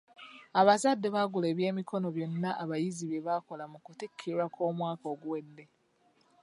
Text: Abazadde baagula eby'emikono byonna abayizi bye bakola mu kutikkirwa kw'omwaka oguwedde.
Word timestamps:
Abazadde 0.59 1.07
baagula 1.15 1.45
eby'emikono 1.49 2.07
byonna 2.15 2.49
abayizi 2.63 3.03
bye 3.09 3.25
bakola 3.27 3.63
mu 3.71 3.77
kutikkirwa 3.85 4.45
kw'omwaka 4.53 5.05
oguwedde. 5.13 5.63